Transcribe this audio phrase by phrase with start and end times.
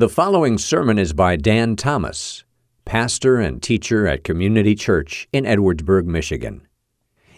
[0.00, 2.44] The following sermon is by Dan Thomas,
[2.86, 6.66] pastor and teacher at Community Church in Edwardsburg, Michigan.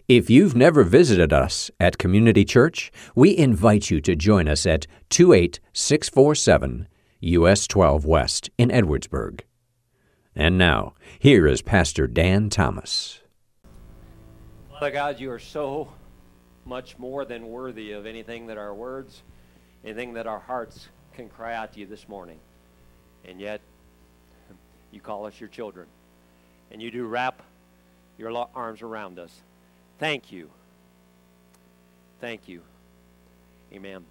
[0.06, 4.86] If you've never visited us at Community Church, we invite you to join us at
[5.10, 6.86] 28647
[7.22, 9.40] US 12 West in Edwardsburg.
[10.36, 13.22] And now, here is Pastor Dan Thomas.
[14.70, 15.88] Father God, you are so
[16.64, 19.24] much more than worthy of anything that our words,
[19.84, 22.38] anything that our hearts can cry out to you this morning.
[23.26, 23.60] And yet,
[24.90, 25.86] you call us your children.
[26.70, 27.42] And you do wrap
[28.18, 29.40] your arms around us.
[29.98, 30.50] Thank you.
[32.20, 32.62] Thank you.
[33.72, 34.04] Amen.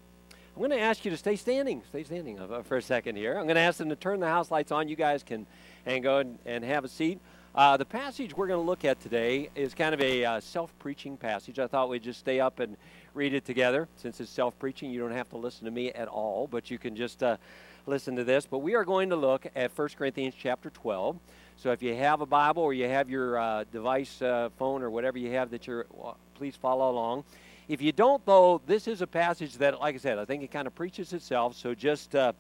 [0.56, 1.82] I'm going to ask you to stay standing.
[1.90, 3.38] Stay standing uh, for a second here.
[3.38, 4.90] I'm going to ask them to turn the house lights on.
[4.90, 5.46] You guys can
[5.86, 7.20] and go and, and have a seat.
[7.54, 10.78] Uh, the passage we're going to look at today is kind of a uh, self
[10.80, 11.60] preaching passage.
[11.60, 12.78] I thought we'd just stay up and
[13.14, 13.88] read it together.
[13.98, 16.78] Since it's self preaching, you don't have to listen to me at all, but you
[16.78, 17.38] can just uh,
[17.86, 18.46] listen to this.
[18.46, 21.18] But we are going to look at 1 Corinthians chapter 12.
[21.58, 24.90] So if you have a Bible or you have your uh, device, uh, phone, or
[24.90, 27.24] whatever you have that you're, well, please follow along.
[27.68, 30.52] If you don't, though, this is a passage that, like I said, I think it
[30.52, 31.56] kind of preaches itself.
[31.56, 32.34] So just, uh,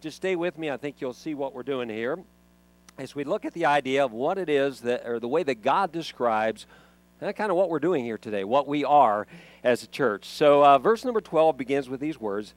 [0.00, 0.70] just stay with me.
[0.70, 2.18] I think you'll see what we're doing here
[2.98, 5.62] as we look at the idea of what it is that, or the way that
[5.62, 6.66] God describes
[7.20, 9.26] uh, kind of what we're doing here today, what we are
[9.64, 10.26] as a church.
[10.26, 12.54] So, uh, verse number 12 begins with these words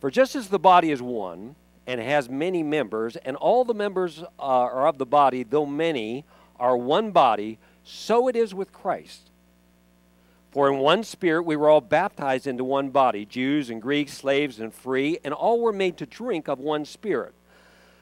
[0.00, 1.54] For just as the body is one
[1.86, 6.24] and has many members, and all the members uh, are of the body, though many,
[6.58, 9.30] are one body, so it is with Christ.
[10.50, 14.60] For in one spirit we were all baptized into one body, Jews and Greeks, slaves
[14.60, 17.34] and free, and all were made to drink of one spirit.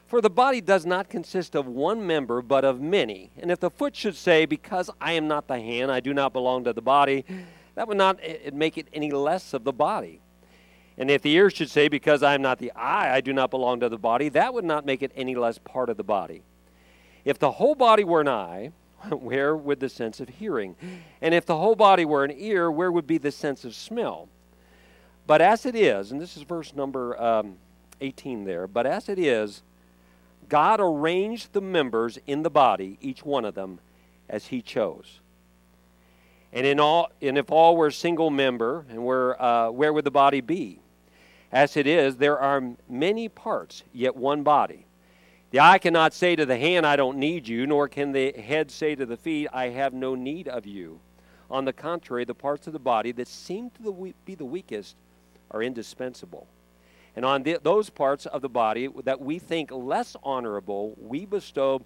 [0.05, 3.31] For the body does not consist of one member, but of many.
[3.39, 6.31] And if the foot should say, Because I am not the hand, I do not
[6.31, 7.25] belong to the body,
[7.73, 8.19] that would not
[8.53, 10.21] make it any less of the body.
[10.97, 13.49] And if the ear should say, Because I am not the eye, I do not
[13.49, 16.43] belong to the body, that would not make it any less part of the body.
[17.25, 18.71] If the whole body were an eye,
[19.09, 20.75] where would the sense of hearing?
[21.21, 24.29] And if the whole body were an ear, where would be the sense of smell?
[25.25, 27.57] But as it is, and this is verse number um,
[28.01, 29.61] 18 there, but as it is,
[30.49, 33.79] God arranged the members in the body, each one of them,
[34.27, 35.21] as He chose.
[36.51, 40.05] And in all, and if all were a single member, and where, uh, where would
[40.05, 40.79] the body be?
[41.53, 44.87] As it is, there are many parts, yet one body.
[45.51, 48.71] The eye cannot say to the hand, I don't need you, nor can the head
[48.71, 50.99] say to the feet, I have no need of you.
[51.51, 54.95] On the contrary, the parts of the body that seem to be the weakest
[55.51, 56.47] are indispensable.
[57.15, 61.83] And on the, those parts of the body that we think less honorable, we bestow,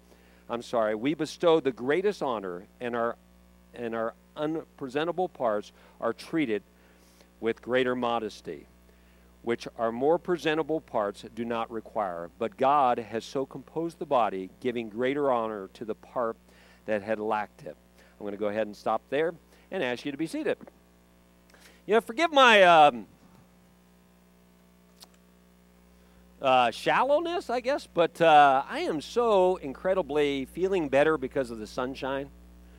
[0.48, 3.16] I'm sorry, we bestow the greatest honor, and our,
[3.74, 6.62] and our unpresentable parts are treated
[7.40, 8.66] with greater modesty,
[9.48, 12.28] which our more presentable parts do not require.
[12.38, 16.36] But God has so composed the body, giving greater honor to the part
[16.84, 17.74] that had lacked it.
[17.98, 19.32] I'm going to go ahead and stop there
[19.70, 20.58] and ask you to be seated.
[21.86, 22.62] You know, forgive my.
[22.62, 23.06] Um,
[26.42, 31.66] uh, shallowness, I guess, but uh, I am so incredibly feeling better because of the
[31.66, 32.28] sunshine.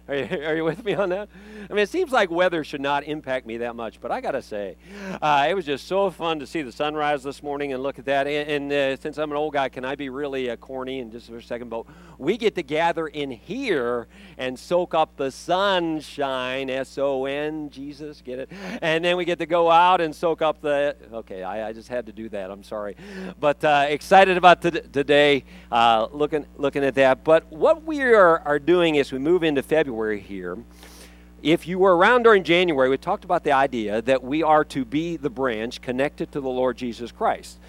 [0.10, 1.30] Are you, are you with me on that?
[1.70, 4.32] I mean, it seems like weather should not impact me that much, but I got
[4.32, 4.76] to say,
[5.22, 8.06] uh, it was just so fun to see the sunrise this morning and look at
[8.06, 8.26] that.
[8.26, 11.12] And, and uh, since I'm an old guy, can I be really uh, corny in
[11.12, 11.70] just for a second?
[11.70, 11.86] But
[12.18, 14.08] we get to gather in here
[14.40, 18.50] and soak up the sunshine, S O N, Jesus, get it?
[18.82, 20.96] And then we get to go out and soak up the.
[21.14, 22.50] Okay, I, I just had to do that.
[22.50, 22.96] I'm sorry.
[23.40, 27.24] But uh, excited about today, uh, looking, looking at that.
[27.24, 30.58] But what we are, are doing as we move into February, January here.
[31.42, 34.86] If you were around during January, we talked about the idea that we are to
[34.86, 37.60] be the branch connected to the Lord Jesus Christ.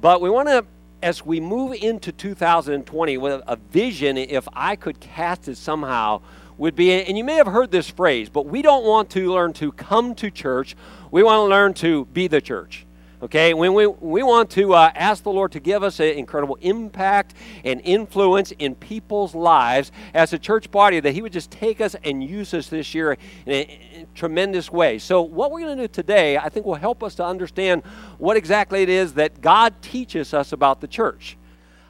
[0.00, 0.64] But we want to,
[1.02, 6.20] as we move into 2020, with a vision, if I could cast it somehow,
[6.58, 9.52] would be, and you may have heard this phrase, but we don't want to learn
[9.54, 10.76] to come to church.
[11.10, 12.86] We want to learn to be the church.
[13.24, 16.58] Okay, when we, we want to uh, ask the Lord to give us an incredible
[16.60, 17.32] impact
[17.64, 21.96] and influence in people's lives as a church body, that He would just take us
[22.04, 23.62] and use us this year in a,
[23.94, 24.98] in a tremendous way.
[24.98, 27.82] So, what we're going to do today, I think, will help us to understand
[28.18, 31.38] what exactly it is that God teaches us about the church.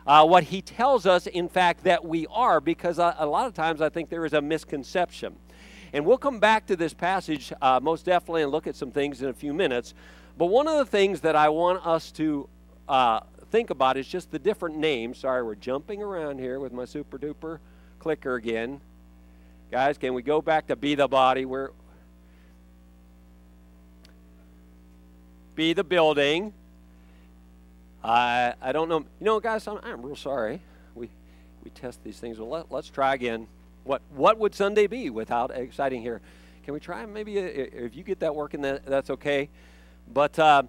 [0.07, 3.55] Uh, what He tells us, in fact, that we are, because a, a lot of
[3.55, 5.35] times I think there is a misconception.
[5.93, 9.21] And we'll come back to this passage uh, most definitely and look at some things
[9.21, 9.95] in a few minutes.
[10.37, 12.49] But one of the things that I want us to
[12.89, 13.21] uh,
[13.51, 15.19] think about is just the different names.
[15.19, 17.59] Sorry, we're jumping around here with my super duper
[18.01, 18.81] clicker again.
[19.71, 21.45] Guys, can we go back to be the body?
[21.45, 21.71] Where
[25.55, 26.53] be the building.
[28.03, 28.99] I I don't know.
[28.99, 30.61] You know, guys, I'm, I'm real sorry.
[30.95, 31.09] We
[31.63, 32.39] we test these things.
[32.39, 33.47] Well, let, let's try again.
[33.85, 36.21] What what would Sunday be without exciting here?
[36.65, 37.07] Can we try?
[37.07, 39.49] Maybe uh, if you get that working, that, that's okay.
[40.13, 40.65] But uh,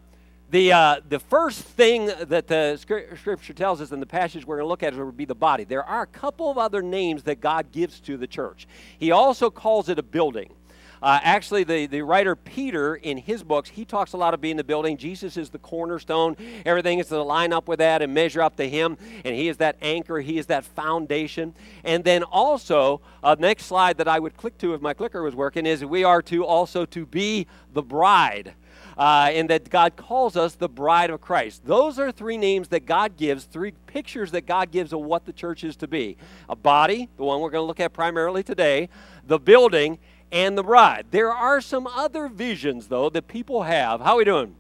[0.51, 4.65] the, uh, the first thing that the scripture tells us in the passage we're going
[4.65, 5.63] to look at is would be the body.
[5.63, 8.67] There are a couple of other names that God gives to the church.
[8.97, 10.53] He also calls it a building.
[11.01, 14.55] Uh, actually, the, the writer Peter, in his books, he talks a lot of being
[14.55, 14.97] the building.
[14.97, 16.35] Jesus is the cornerstone.
[16.65, 18.97] Everything is to line up with that and measure up to him.
[19.23, 21.53] And he is that anchor, he is that foundation.
[21.83, 25.35] And then also, uh, next slide that I would click to if my clicker was
[25.35, 28.53] working is we are to also to be the bride
[28.97, 31.65] uh, and that God calls us the bride of Christ.
[31.65, 35.33] Those are three names that God gives, three pictures that God gives of what the
[35.33, 38.89] church is to be a body, the one we're going to look at primarily today,
[39.25, 39.97] the building,
[40.31, 41.06] and the bride.
[41.12, 44.01] There are some other visions, though, that people have.
[44.01, 44.56] How are we doing?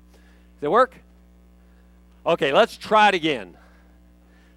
[0.59, 0.95] Does it work?
[2.25, 3.55] Okay, let's try it again.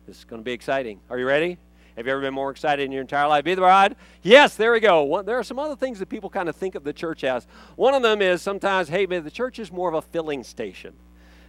[0.07, 1.01] This is going to be exciting.
[1.11, 1.59] Are you ready?
[1.99, 3.43] Have you ever been more excited in your entire life?
[3.43, 3.97] Be the bride?
[4.23, 5.03] Yes, there we go.
[5.03, 7.49] One, there are some other things that people kind of think of the church as.
[7.75, 10.95] One of them is sometimes, hey, man, the church is more of a filling station.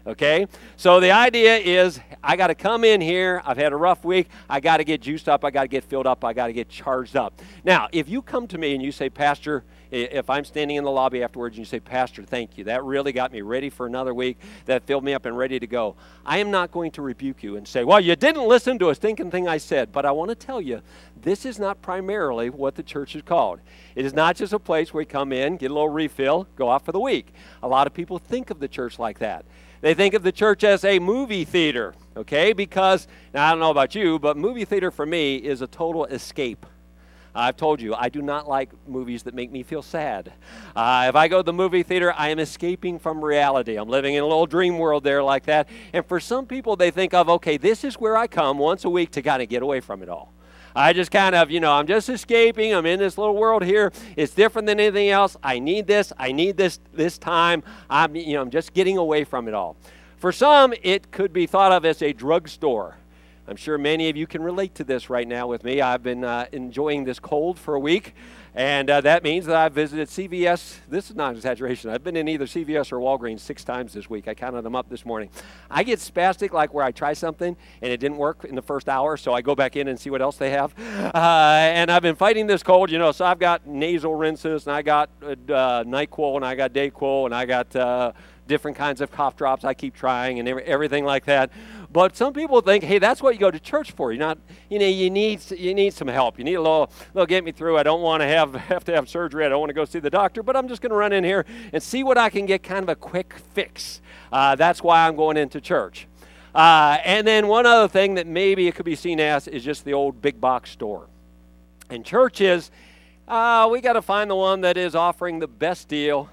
[0.08, 0.48] Okay?
[0.76, 3.44] So the idea is I got to come in here.
[3.46, 4.28] I've had a rough week.
[4.50, 5.46] I got to get juiced up.
[5.46, 6.26] I got to get filled up.
[6.26, 7.40] I got to get charged up.
[7.64, 10.92] Now, if you come to me and you say, Pastor, if I'm standing in the
[10.92, 14.14] lobby afterwards and you say, Pastor, thank you, that really got me ready for another
[14.14, 15.96] week, that filled me up and ready to go,
[16.26, 18.96] I am not going to rebuke you and say, Well, you didn't listen to a
[18.96, 19.92] stinking thing I said.
[19.92, 20.82] But I want to tell you,
[21.22, 23.60] this is not primarily what the church is called.
[23.96, 26.70] It is not just a place where we come in, get a little refill, go
[26.72, 27.34] out for the week.
[27.64, 29.46] A lot of people think of the church like that.
[29.82, 32.52] They think of the church as a movie theater, okay?
[32.52, 36.06] Because, now I don't know about you, but movie theater for me is a total
[36.06, 36.66] escape.
[37.40, 40.34] I've told you, I do not like movies that make me feel sad.
[40.76, 43.78] Uh, if I go to the movie theater, I am escaping from reality.
[43.78, 45.70] I'm living in a little dream world there like that.
[45.94, 48.90] And for some people, they think of, okay, this is where I come once a
[48.90, 50.34] week to kind of get away from it all.
[50.76, 52.74] I just kind of, you know, I'm just escaping.
[52.74, 53.92] I'm in this little world here.
[54.16, 55.36] It's different than anything else.
[55.42, 56.14] I need this.
[56.18, 57.64] I need this this time.
[57.90, 59.78] I'm, you know, I'm just getting away from it all.
[60.18, 62.98] For some, it could be thought of as a drugstore.
[63.50, 65.82] I'm sure many of you can relate to this right now with me.
[65.82, 68.14] I've been uh, enjoying this cold for a week,
[68.54, 70.76] and uh, that means that I've visited CVS.
[70.88, 71.90] This is not an exaggeration.
[71.90, 74.28] I've been in either CVS or Walgreens six times this week.
[74.28, 75.32] I counted them up this morning.
[75.72, 78.88] I get spastic, like where I try something and it didn't work in the first
[78.88, 80.76] hour, so I go back in and see what else they have.
[80.78, 84.76] Uh, and I've been fighting this cold, you know, so I've got nasal rinses, and
[84.76, 85.34] I got uh,
[85.86, 88.12] NyQuil, and I got Dayquil, and I got uh,
[88.50, 91.52] different kinds of cough drops I keep trying and everything like that.
[91.92, 94.12] But some people think, hey, that's what you go to church for.
[94.12, 94.38] You're not,
[94.70, 96.38] you know, you need you need some help.
[96.38, 97.78] You need a little, little get me through.
[97.78, 99.46] I don't want to have have to have surgery.
[99.46, 101.24] I don't want to go see the doctor, but I'm just going to run in
[101.24, 104.02] here and see what I can get, kind of a quick fix.
[104.32, 106.08] Uh, that's why I'm going into church.
[106.54, 109.86] Uh, and then one other thing that maybe it could be seen as is just
[109.86, 111.08] the old big box store.
[111.90, 112.70] And churches,
[113.28, 116.30] uh, we got to find the one that is offering the best deal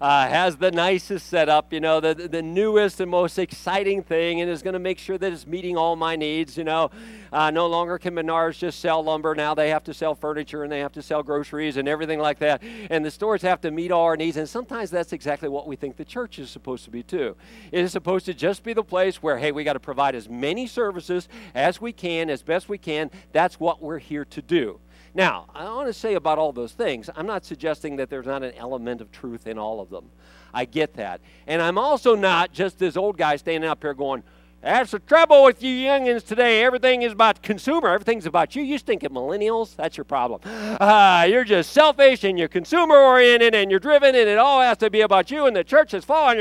[0.00, 4.50] uh, has the nicest setup, you know, the, the newest and most exciting thing, and
[4.50, 6.56] is going to make sure that it's meeting all my needs.
[6.56, 6.90] You know,
[7.32, 9.34] uh, no longer can Menards just sell lumber.
[9.34, 12.38] Now they have to sell furniture and they have to sell groceries and everything like
[12.38, 12.62] that.
[12.90, 14.36] And the stores have to meet all our needs.
[14.36, 17.36] And sometimes that's exactly what we think the church is supposed to be, too.
[17.70, 20.28] It is supposed to just be the place where, hey, we got to provide as
[20.28, 23.10] many services as we can, as best we can.
[23.32, 24.80] That's what we're here to do.
[25.14, 28.42] Now, I want to say about all those things, I'm not suggesting that there's not
[28.42, 30.10] an element of truth in all of them.
[30.54, 31.20] I get that.
[31.46, 34.22] And I'm also not just this old guy standing up here going,
[34.62, 36.62] that's the trouble with you youngins today.
[36.62, 37.88] Everything is about consumer.
[37.88, 38.62] Everything's about you.
[38.62, 39.74] You stink at millennials.
[39.74, 40.40] That's your problem.
[40.44, 44.76] Uh, you're just selfish and you're consumer oriented and you're driven and it all has
[44.78, 46.38] to be about you and the church is falling.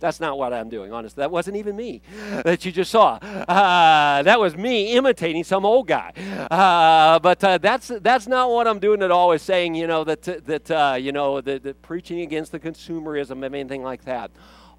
[0.00, 1.20] That's not what I'm doing, honestly.
[1.20, 2.00] That wasn't even me
[2.44, 3.16] that you just saw.
[3.16, 6.12] Uh, that was me imitating some old guy.
[6.50, 9.32] Uh, but that's that's not what I'm doing at all.
[9.32, 13.44] Is saying you know that that uh, you know that, that preaching against the consumerism
[13.44, 14.30] and anything like that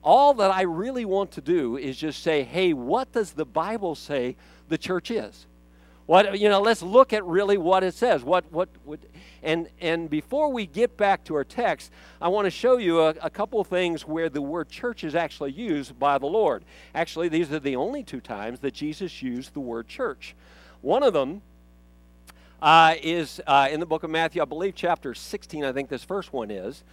[0.06, 3.96] all that I really want to do is just say, hey, what does the Bible
[3.96, 4.38] say
[4.70, 5.48] the church is?
[6.06, 8.24] What you know, let's look at really what it says.
[8.24, 9.00] What what would
[9.42, 13.10] and and before we get back to our text, I want to show you a,
[13.24, 16.64] a couple things where the word church is actually used by the Lord.
[16.94, 20.36] Actually, these are the only two times that Jesus used the word church.
[20.82, 21.42] One of them
[22.62, 25.66] uh, is uh, in the book of Matthew, I believe, chapter 16.
[25.66, 26.84] I think this first one is.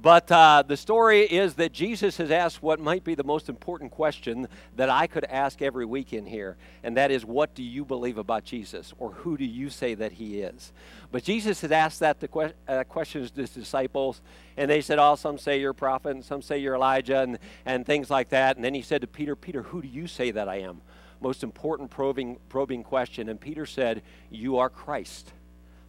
[0.00, 3.90] But uh, the story is that Jesus has asked what might be the most important
[3.90, 7.84] question that I could ask every week in here, and that is, What do you
[7.84, 8.94] believe about Jesus?
[8.98, 10.72] Or who do you say that he is?
[11.10, 14.22] But Jesus has asked that the que- uh, questions to his disciples,
[14.56, 17.38] and they said, Oh, some say you're a prophet, and some say you're Elijah, and,
[17.66, 18.54] and things like that.
[18.54, 20.80] And then he said to Peter, Peter, who do you say that I am?
[21.20, 23.28] Most important probing, probing question.
[23.28, 25.32] And Peter said, You are Christ,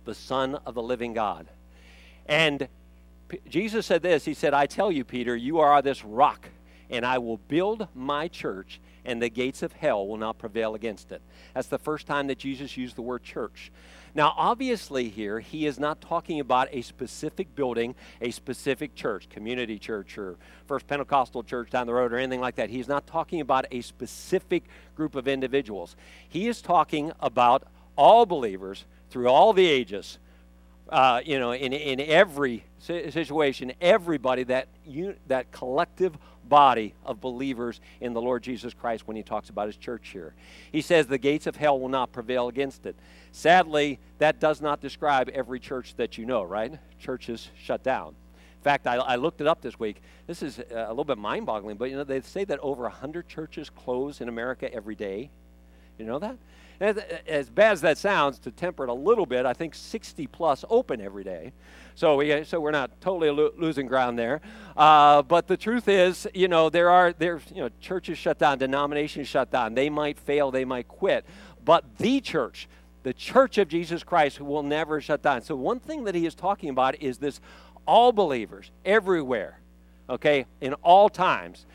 [0.06, 1.48] the Son of the living God.
[2.26, 2.68] And
[3.48, 6.50] Jesus said this He said, I tell you, Peter, you are this rock,
[6.90, 11.12] and I will build my church, and the gates of hell will not prevail against
[11.12, 11.22] it.
[11.54, 13.72] That's the first time that Jesus used the word church.
[14.16, 19.78] Now, obviously, here, he is not talking about a specific building, a specific church, community
[19.78, 22.70] church, or First Pentecostal church down the road, or anything like that.
[22.70, 24.64] He's not talking about a specific
[24.96, 25.96] group of individuals.
[26.28, 27.64] He is talking about
[27.96, 30.18] all believers through all the ages
[30.90, 36.18] uh, you know, in, in every situation, everybody, that, you, that collective
[36.48, 40.34] body of believers in the Lord Jesus Christ when he talks about his church here.
[40.72, 42.96] He says the gates of hell will not prevail against it.
[43.32, 46.74] Sadly, that does not describe every church that you know, right?
[47.00, 48.10] Churches shut down.
[48.10, 50.02] In fact, I, I looked it up this week.
[50.28, 53.28] This is a little bit mind boggling, but you know, they say that over 100
[53.28, 55.30] churches close in America every day.
[55.98, 56.36] You know that?
[56.82, 60.64] As, bad as that sounds, to temper it a little bit, I think 60 plus
[60.70, 61.52] open every day.
[61.96, 64.40] So, we, so we're not totally lo- losing ground there.
[64.78, 68.60] Uh, but the truth is, you know, there are there, you know, churches shut down,
[68.60, 69.74] denominations shut down.
[69.74, 71.26] They might fail, they might quit.
[71.66, 72.70] But the church,
[73.04, 75.42] the church of Jesus Christ, will never shut down.
[75.42, 77.42] So, one thing that he is talking about is this
[77.86, 79.60] all believers, everywhere,
[80.10, 81.66] okay, in all times.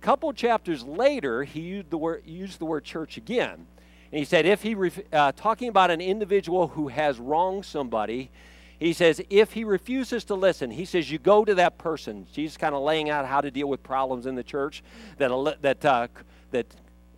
[0.00, 3.66] Couple chapters later, he used the word, used the word church again.
[4.10, 4.74] And he said, if he,
[5.12, 8.30] uh, talking about an individual who has wronged somebody,
[8.78, 12.26] he says, if he refuses to listen, he says, you go to that person.
[12.32, 14.82] Jesus kind of laying out how to deal with problems in the church
[15.18, 16.06] that, that, uh,
[16.52, 16.66] that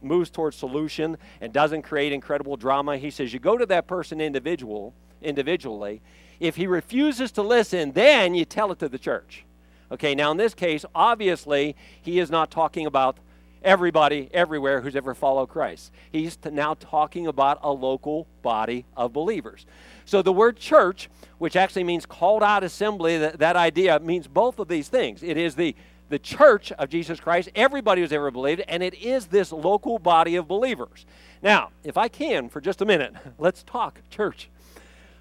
[0.03, 2.97] moves towards solution and doesn't create incredible drama.
[2.97, 6.01] He says, you go to that person individual, individually.
[6.41, 9.45] If he refuses to listen, then you tell it to the church.
[9.93, 13.19] Okay, now in this case, obviously, he is not talking about
[13.62, 15.93] everybody everywhere who's ever followed Christ.
[16.11, 19.67] He's now talking about a local body of believers.
[20.05, 24.59] So the word church, which actually means called out assembly, that, that idea means both
[24.59, 25.23] of these things.
[25.23, 25.75] It is the
[26.11, 30.37] the church of Jesus Christ, everybody who's ever believed, and it is this local body
[30.37, 31.07] of believers.
[31.40, 34.50] Now, if I can, for just a minute, let's talk church.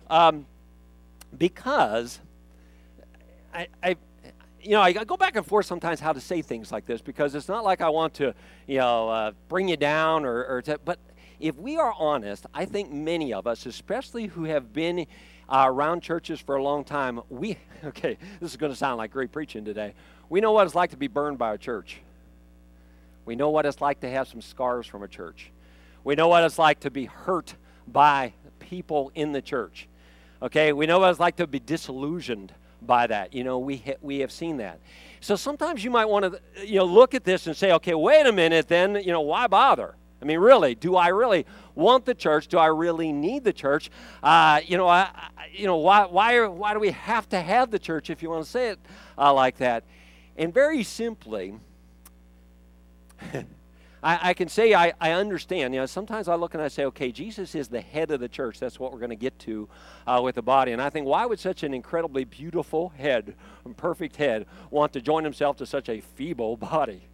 [0.10, 0.48] Um,
[1.38, 2.20] because
[3.54, 3.96] I, I,
[4.62, 7.36] you know, I go back and forth sometimes how to say things like this because
[7.36, 8.34] it's not like I want to,
[8.68, 11.00] you know, uh, bring you down or, or to, but
[11.40, 15.08] if we are honest, I think many of us, especially who have been
[15.48, 19.12] uh, around churches for a long time, we, okay, this is going to sound like
[19.12, 19.94] great preaching today.
[20.30, 22.02] We know what it's like to be burned by a church.
[23.26, 25.52] We know what it's like to have some scars from a church.
[26.04, 27.56] We know what it's like to be hurt
[27.88, 29.88] by people in the church.
[30.42, 33.34] Okay, we know what it's like to be disillusioned by that.
[33.34, 34.80] You know, we, ha- we have seen that.
[35.22, 38.26] So sometimes you might want to, you know, look at this and say, okay, wait
[38.26, 39.96] a minute, then, you know, why bother?
[40.22, 41.46] I mean, really, do I really
[41.76, 42.48] want the church?
[42.48, 43.90] Do I really need the church?
[44.22, 47.72] Uh, you know, I, I, you know, why, why, why do we have to have
[47.72, 48.80] the church if you want to say it
[49.18, 49.86] uh, like that?
[50.36, 51.56] And very simply,
[54.02, 55.74] I, I, can say I, I, understand.
[55.74, 58.30] You know, sometimes I look and I say, okay, Jesus is the head of the
[58.30, 58.60] church.
[58.60, 59.68] That's what we're going to get to
[60.08, 60.72] uh, with the body.
[60.72, 63.36] And I think, why would such an incredibly beautiful head,
[63.78, 67.10] perfect head, want to join himself to such a feeble body?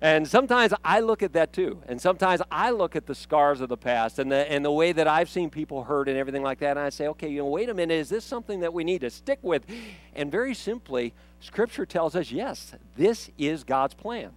[0.00, 1.82] And sometimes I look at that too.
[1.88, 4.92] And sometimes I look at the scars of the past and the, and the way
[4.92, 6.76] that I've seen people hurt and everything like that.
[6.76, 9.00] And I say, okay, you know, wait a minute, is this something that we need
[9.00, 9.64] to stick with?
[10.14, 14.30] And very simply, Scripture tells us, yes, this is God's plan.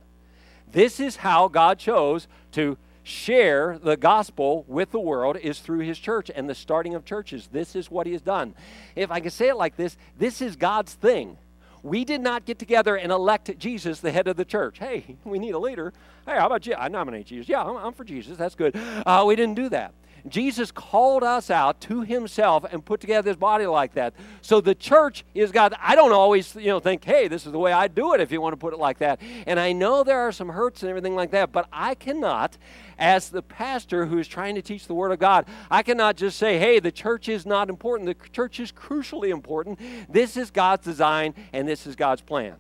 [0.72, 6.00] This is how God chose to share the gospel with the world is through his
[6.00, 7.48] church and the starting of churches.
[7.52, 8.56] This is what he has done.
[8.96, 11.38] If I can say it like this, this is God's thing.
[11.84, 14.80] We did not get together and elect Jesus the head of the church.
[14.80, 15.94] Hey, we need a leader.
[16.26, 16.74] Hey, how about you?
[16.74, 17.48] I nominate Jesus.
[17.48, 18.38] Yeah, I'm, I'm for Jesus.
[18.38, 18.76] That's good.
[19.06, 19.94] Uh, we didn't do that.
[20.28, 24.14] Jesus called us out to himself and put together his body like that.
[24.42, 25.74] So the church is God.
[25.80, 28.32] I don't always, you know, think, hey, this is the way I do it if
[28.32, 29.22] you want to put it like that.
[29.46, 32.58] And I know there are some hurts and everything like that, but I cannot,
[32.98, 36.38] as the pastor who is trying to teach the Word of God, I cannot just
[36.40, 38.08] say, hey, the church is not important.
[38.08, 39.80] The church is crucially important.
[40.10, 42.56] This is God's design and this is God's plan.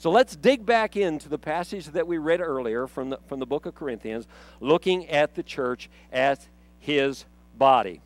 [0.00, 3.46] So let's dig back into the passage that we read earlier from the, from the
[3.46, 4.28] book of Corinthians,
[4.60, 6.48] looking at the church as
[6.78, 7.24] his
[7.56, 8.00] body.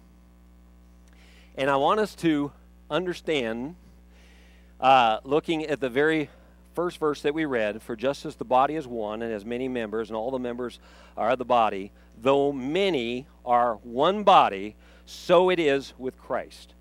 [1.56, 2.52] And I want us to
[2.90, 3.76] understand
[4.80, 6.28] uh, looking at the very
[6.74, 9.68] first verse that we read For just as the body is one and has many
[9.68, 10.78] members, and all the members
[11.16, 16.74] are the body, though many are one body, so it is with Christ.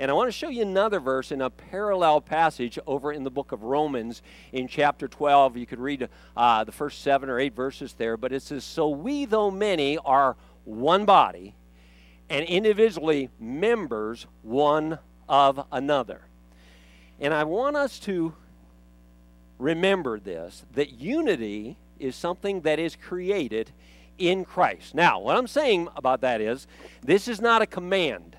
[0.00, 3.32] And I want to show you another verse in a parallel passage over in the
[3.32, 5.56] book of Romans in chapter 12.
[5.56, 8.88] You could read uh, the first seven or eight verses there, but it says, So
[8.88, 10.36] we, though many, are
[10.68, 11.54] one body
[12.28, 14.98] and individually members one
[15.28, 16.20] of another.
[17.20, 18.34] And I want us to
[19.58, 23.70] remember this that unity is something that is created
[24.18, 24.94] in Christ.
[24.94, 26.66] Now, what I'm saying about that is
[27.02, 28.36] this is not a command.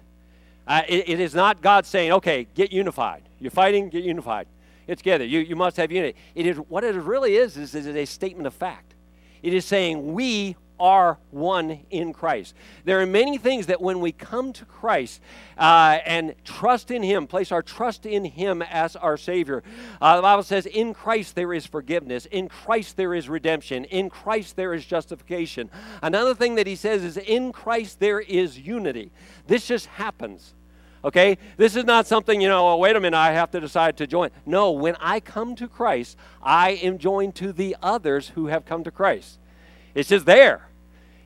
[0.67, 3.23] Uh, it, it is not God saying, okay, get unified.
[3.39, 4.47] You're fighting, get unified.
[4.87, 5.25] Get together.
[5.25, 6.17] You, you must have unity.
[6.35, 8.93] It is, what it really is, is, is a statement of fact.
[9.41, 12.55] It is saying we are one in Christ.
[12.85, 15.21] There are many things that when we come to Christ
[15.57, 19.63] uh, and trust in Him, place our trust in Him as our Savior,
[20.01, 24.09] uh, the Bible says, in Christ there is forgiveness, in Christ there is redemption, in
[24.09, 25.69] Christ there is justification.
[26.01, 29.11] Another thing that He says is, in Christ there is unity.
[29.47, 30.53] This just happens.
[31.03, 31.37] Okay?
[31.57, 34.07] This is not something, you know, oh, wait a minute, I have to decide to
[34.07, 34.29] join.
[34.45, 38.83] No, when I come to Christ, I am joined to the others who have come
[38.83, 39.39] to Christ.
[39.95, 40.68] It's just there.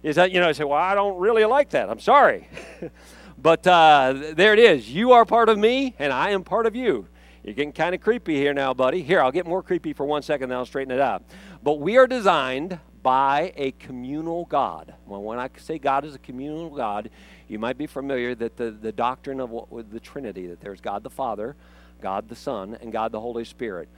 [0.03, 1.89] Is that, you know, I say, well, I don't really like that.
[1.89, 2.49] I'm sorry.
[3.37, 4.89] but uh, there it is.
[4.89, 7.07] You are part of me, and I am part of you.
[7.43, 9.01] You're getting kind of creepy here now, buddy.
[9.01, 11.23] Here, I'll get more creepy for one second, then I'll straighten it out.
[11.61, 14.93] But we are designed by a communal God.
[15.05, 17.09] Well, when I say God is a communal God,
[17.47, 21.03] you might be familiar that the, the doctrine of what, the Trinity, that there's God
[21.03, 21.55] the Father,
[22.01, 23.89] God the Son, and God the Holy Spirit.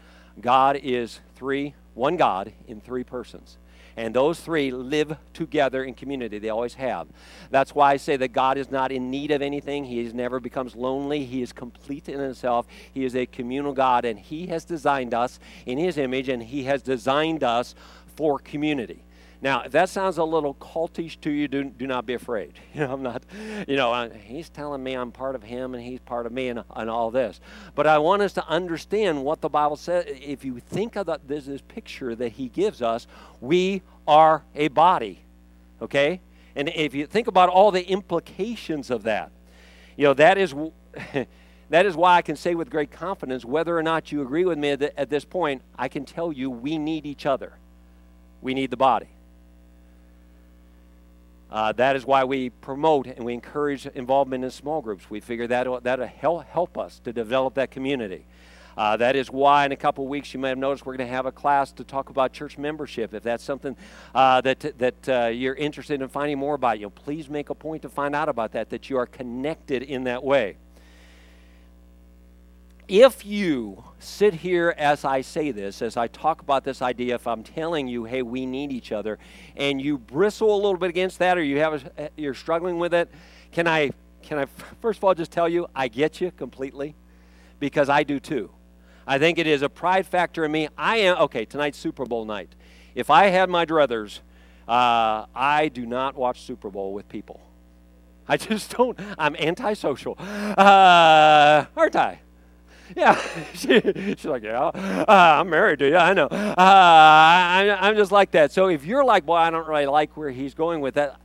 [0.41, 3.57] God is three, one God in three persons.
[3.97, 6.37] And those three live together in community.
[6.37, 7.07] They always have.
[7.49, 9.85] That's why I say that God is not in need of anything.
[9.85, 11.23] He never becomes lonely.
[11.23, 12.67] He is complete in himself.
[12.93, 16.63] He is a communal God, and He has designed us in His image, and He
[16.63, 17.73] has designed us
[18.15, 19.03] for community.
[19.41, 22.53] Now, if that sounds a little cultish to you, do, do not be afraid.
[22.75, 23.23] You know, I'm not,
[23.67, 26.49] you know, uh, he's telling me I'm part of him and he's part of me
[26.49, 27.39] and, and all this.
[27.73, 30.05] But I want us to understand what the Bible says.
[30.07, 33.07] If you think of the, this, this picture that he gives us,
[33.39, 35.21] we are a body,
[35.81, 36.19] okay?
[36.55, 39.31] And if you think about all the implications of that,
[39.95, 40.53] you know, that is.
[41.69, 44.57] that is why I can say with great confidence, whether or not you agree with
[44.57, 47.53] me at this point, I can tell you we need each other.
[48.41, 49.07] We need the body.
[51.51, 55.09] Uh, that is why we promote and we encourage involvement in small groups.
[55.09, 58.25] We figure that that'll help, help us to develop that community.
[58.77, 61.13] Uh, that is why in a couple weeks you may have noticed we're going to
[61.13, 63.13] have a class to talk about church membership.
[63.13, 63.77] If that's something
[64.13, 67.55] uh, that that uh, you're interested in finding more about, you know, please make a
[67.55, 68.69] point to find out about that.
[68.69, 70.57] That you are connected in that way
[72.87, 77.27] if you sit here as I say this, as I talk about this idea, if
[77.27, 79.17] I'm telling you, hey, we need each other,
[79.55, 82.93] and you bristle a little bit against that, or you have a, you're struggling with
[82.93, 83.09] it,
[83.51, 84.45] can I can I
[84.81, 86.95] first of all just tell you I get you completely,
[87.59, 88.51] because I do too.
[89.07, 90.67] I think it is a pride factor in me.
[90.77, 91.45] I am okay.
[91.45, 92.49] Tonight's Super Bowl night.
[92.95, 94.21] If I had my druthers,
[94.67, 97.39] uh, I do not watch Super Bowl with people.
[98.27, 98.97] I just don't.
[99.17, 102.19] I'm antisocial, uh, aren't I?
[102.95, 103.19] yeah.
[103.53, 105.97] she, she's like, yeah, uh, I'm married to you.
[105.97, 106.27] I know.
[106.27, 108.51] Uh, I, I'm just like that.
[108.51, 111.19] So if you're like, well, I don't really like where he's going with that.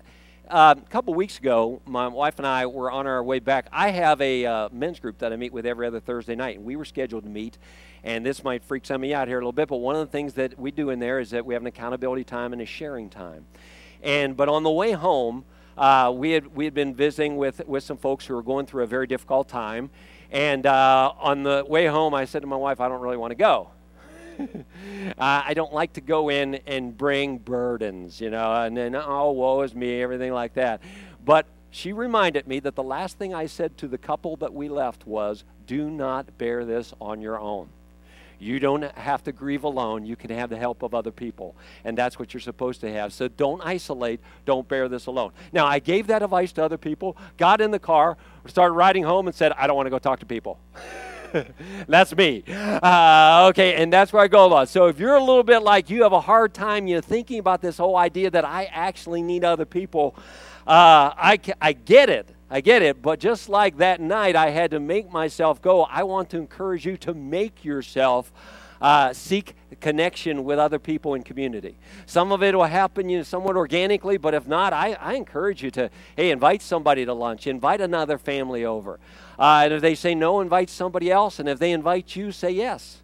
[0.48, 3.68] Uh, a couple weeks ago, my wife and I were on our way back.
[3.70, 6.64] I have a uh, men's group that I meet with every other Thursday night, and
[6.64, 7.56] we were scheduled to meet.
[8.02, 10.00] And this might freak some of you out here a little bit, but one of
[10.00, 12.60] the things that we do in there is that we have an accountability time and
[12.60, 13.46] a sharing time.
[14.02, 15.44] And but on the way home,
[15.76, 18.82] uh, we had we had been visiting with with some folks who were going through
[18.82, 19.90] a very difficult time,
[20.30, 23.32] and uh, on the way home, I said to my wife, I don't really want
[23.32, 23.70] to go.
[24.40, 24.44] uh,
[25.18, 29.62] I don't like to go in and bring burdens, you know, and then, oh, woe
[29.62, 30.80] is me, everything like that.
[31.24, 34.68] But she reminded me that the last thing I said to the couple that we
[34.68, 37.68] left was, do not bear this on your own.
[38.40, 40.04] You don't have to grieve alone.
[40.06, 41.54] You can have the help of other people.
[41.84, 43.12] And that's what you're supposed to have.
[43.12, 44.20] So don't isolate.
[44.46, 45.32] Don't bear this alone.
[45.52, 49.26] Now, I gave that advice to other people, got in the car, started riding home,
[49.26, 50.58] and said, I don't want to go talk to people.
[51.86, 52.42] that's me.
[52.48, 54.68] Uh, okay, and that's where I go a lot.
[54.68, 57.38] So if you're a little bit like you have a hard time, you know, thinking
[57.38, 60.16] about this whole idea that I actually need other people,
[60.70, 62.32] uh, I, I get it.
[62.48, 65.82] I get it, but just like that night, I had to make myself go.
[65.82, 68.32] I want to encourage you to make yourself
[68.80, 71.76] uh, seek connection with other people in community.
[72.06, 75.60] Some of it will happen you know, somewhat organically, but if not, I, I encourage
[75.60, 79.00] you to, hey, invite somebody to lunch, invite another family over.
[79.40, 81.40] Uh, and if they say no, invite somebody else.
[81.40, 83.02] And if they invite you, say yes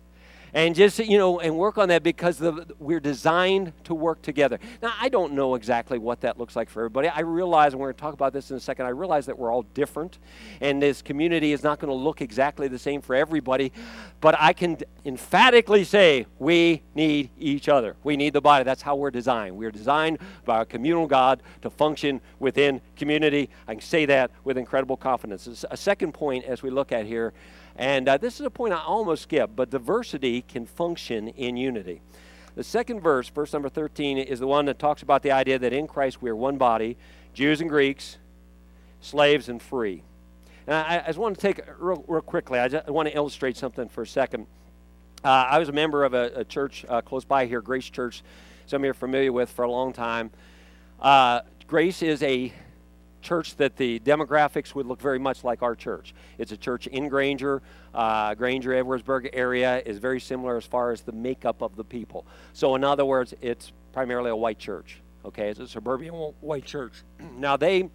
[0.57, 4.59] and just you know and work on that because the, we're designed to work together.
[4.83, 7.09] Now i don't know exactly what that looks like for everybody.
[7.09, 9.39] I realize and we're going to talk about this in a second i realize that
[9.39, 10.19] we're all different
[10.61, 13.71] and this community is not going to look exactly the same for everybody
[14.21, 17.97] but i can emphatically say we need each other.
[18.03, 18.65] We need the body.
[18.65, 19.57] That's how we're designed.
[19.57, 23.49] We're designed by a communal god to function within community.
[23.69, 25.65] I can say that with incredible confidence.
[25.71, 27.33] A second point as we look at here
[27.79, 32.01] and uh, this is a point I almost skipped, but diversity can function in unity.
[32.55, 35.73] The second verse, verse number 13, is the one that talks about the idea that
[35.73, 36.97] in Christ we are one body,
[37.35, 38.17] Jews and Greeks,
[39.03, 40.03] slaves and free.
[40.67, 43.15] And I, I just want to take real, real quickly, I, just, I want to
[43.15, 44.47] illustrate something for a second.
[45.23, 48.23] Uh, I was a member of a, a church uh, close by here, Grace Church,
[48.67, 50.31] some of you are familiar with for a long time.
[50.99, 52.53] Uh, Grace is a
[53.27, 56.15] church that the demographics would look very much like our church.
[56.39, 57.61] It's a church in Granger.
[57.93, 62.25] Uh, Granger, Edwardsburg area is very similar as far as the makeup of the people.
[62.53, 65.01] So, in other words, it's primarily a white church.
[65.25, 66.11] Okay, it's a suburban
[66.41, 66.93] white church.
[67.37, 67.91] now, they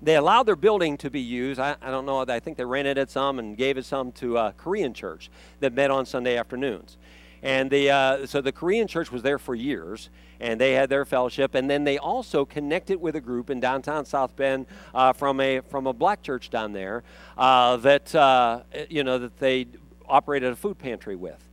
[0.00, 1.58] they allowed their building to be used.
[1.60, 2.20] I, I, don't know.
[2.20, 5.72] I think they rented it some and gave it some to a Korean church that
[5.72, 6.96] met on Sunday afternoons.
[7.42, 11.04] And the, uh, so the Korean church was there for years, and they had their
[11.04, 11.54] fellowship.
[11.54, 15.60] And then they also connected with a group in downtown South Bend uh, from, a,
[15.60, 17.02] from a black church down there
[17.36, 19.66] uh, that, uh, you know, that they
[20.08, 21.48] operated a food pantry with.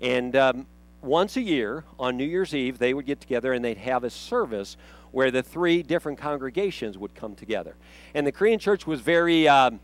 [0.00, 0.66] And um,
[1.02, 4.10] once a year, on New Year's Eve, they would get together and they'd have a
[4.10, 4.76] service
[5.10, 7.76] where the three different congregations would come together.
[8.14, 9.48] And the Korean church was very...
[9.48, 9.80] Um,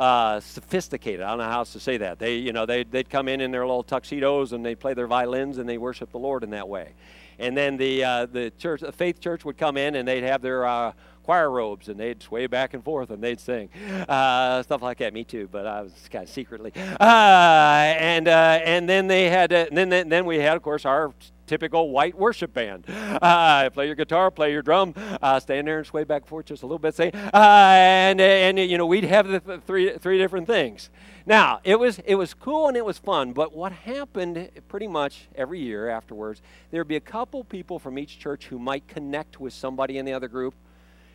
[0.00, 1.20] uh, sophisticated.
[1.20, 2.18] I don't know how else to say that.
[2.18, 5.06] They, you know, they, they'd come in in their little tuxedos and they'd play their
[5.06, 6.94] violins and they worship the Lord in that way.
[7.38, 10.40] And then the, uh, the church, the faith church would come in and they'd have
[10.40, 10.92] their uh,
[11.30, 13.68] choir robes and they'd sway back and forth and they'd sing
[14.08, 15.14] uh, stuff like that.
[15.14, 16.72] Me too, but I was kind of secretly.
[16.74, 21.14] Uh, and uh, and then they had uh, then then we had of course our
[21.46, 22.84] typical white worship band.
[22.88, 26.46] Uh, play your guitar, play your drum, uh, stand there and sway back and forth
[26.46, 30.18] just a little bit, say, uh, and and you know we'd have the three three
[30.18, 30.90] different things.
[31.26, 35.28] Now it was it was cool and it was fun, but what happened pretty much
[35.36, 39.52] every year afterwards, there'd be a couple people from each church who might connect with
[39.52, 40.54] somebody in the other group,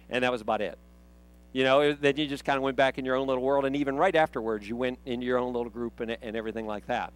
[0.09, 0.77] and that was about it.
[1.53, 3.75] You know, then you just kind of went back in your own little world, and
[3.75, 7.13] even right afterwards, you went into your own little group and, and everything like that.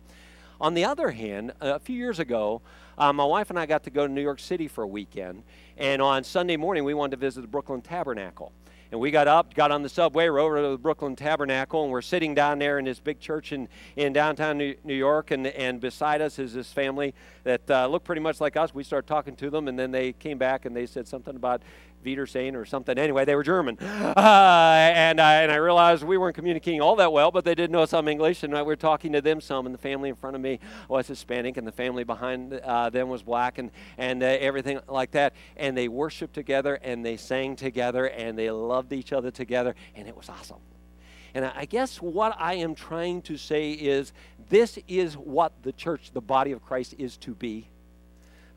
[0.62, 2.62] On the other hand, a few years ago,
[2.97, 5.43] uh, my wife and I got to go to New York City for a weekend,
[5.78, 8.52] and on Sunday morning we wanted to visit the Brooklyn Tabernacle.
[8.91, 11.91] And we got up, got on the subway, rode over to the Brooklyn Tabernacle, and
[11.91, 15.30] we're sitting down there in this big church in, in downtown New, New York.
[15.30, 18.73] And, and beside us is this family that uh, looked pretty much like us.
[18.73, 21.62] We started talking to them, and then they came back and they said something about
[22.03, 22.97] Wiedersehen or something.
[22.97, 23.77] Anyway, they were German.
[23.79, 27.71] Uh, and, I, and I realized we weren't communicating all that well, but they did
[27.71, 29.65] know some English, and we were talking to them some.
[29.65, 33.09] And the family in front of me was Hispanic, and the family behind uh, them
[33.09, 35.33] was black, and, and uh, everything like that.
[35.57, 40.07] And they worshiped together, and they sang together, and they loved each other together, and
[40.07, 40.59] it was awesome.
[41.33, 44.13] And I guess what I am trying to say is
[44.49, 47.69] this is what the church, the body of Christ, is to be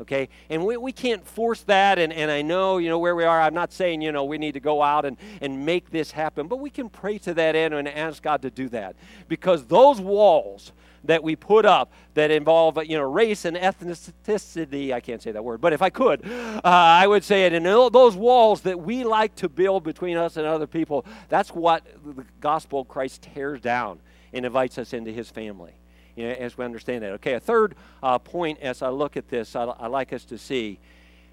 [0.02, 0.28] okay?
[0.50, 3.40] And we, we can't force that and, and i know you know where we are.
[3.40, 6.46] I'm not saying you know we need to go out and, and make this happen
[6.46, 8.96] but we can pray to that end and ask god to do that.
[9.28, 10.72] Because those walls
[11.04, 15.42] that we put up that involve you know race and ethnicity i can't say that
[15.42, 17.52] word but if i could uh, i would say it.
[17.52, 21.84] And those walls that we like to build between us and other people that's what
[22.04, 24.00] the gospel of christ tears down
[24.32, 25.72] and invites us into his family
[26.16, 27.12] you know, as we understand that.
[27.12, 30.38] Okay, a third uh, point as I look at this, I, I like us to
[30.38, 30.78] see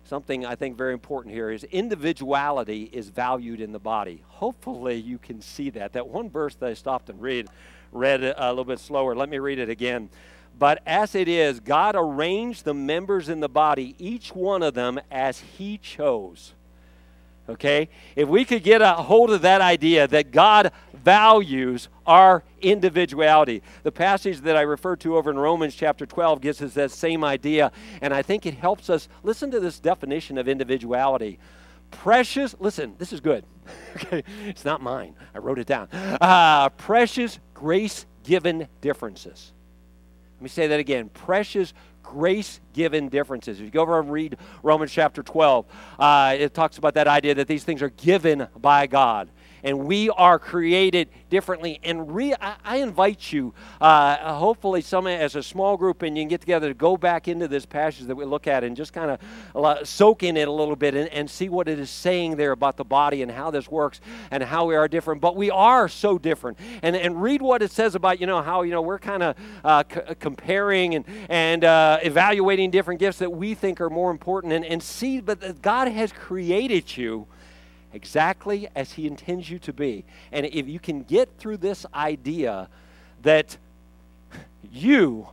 [0.05, 4.23] something I think very important here is individuality is valued in the body.
[4.27, 5.93] Hopefully, you can see that.
[5.93, 7.47] That one verse that I stopped and read,
[7.91, 9.15] read a little bit slower.
[9.15, 10.09] Let me read it again.
[10.57, 14.99] But as it is, God arranged the members in the body, each one of them
[15.11, 16.53] as He chose.
[17.47, 17.89] Okay?
[18.15, 20.71] If we could get a hold of that idea that God
[21.03, 23.61] values our individuality.
[23.83, 27.23] The passage that I referred to over in Romans chapter 12 gives us that same
[27.23, 31.39] idea, and I think it helps us listen to this definition of individuality.
[31.91, 33.43] Precious, listen, this is good.
[33.95, 35.15] okay, it's not mine.
[35.33, 35.87] I wrote it down.
[35.91, 39.53] Uh, precious grace given differences.
[40.37, 41.09] Let me say that again.
[41.09, 43.59] Precious grace given differences.
[43.59, 45.65] If you go over and read Romans chapter 12,
[45.99, 49.29] uh, it talks about that idea that these things are given by God.
[49.63, 51.79] And we are created differently.
[51.83, 56.23] And re- I, I invite you, uh, hopefully, some as a small group, and you
[56.23, 58.93] can get together to go back into this passage that we look at and just
[58.93, 62.35] kind of soak in it a little bit and, and see what it is saying
[62.35, 65.21] there about the body and how this works and how we are different.
[65.21, 66.57] But we are so different.
[66.81, 69.35] And and read what it says about you know how you know we're kind of
[69.63, 74.53] uh, c- comparing and and uh, evaluating different gifts that we think are more important
[74.53, 77.27] and, and see, but God has created you
[77.93, 80.03] exactly as He intends you to be.
[80.31, 82.69] And if you can get through this idea
[83.23, 83.57] that
[84.71, 85.27] you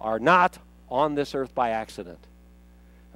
[0.00, 0.58] are not
[0.90, 2.18] on this earth by accident,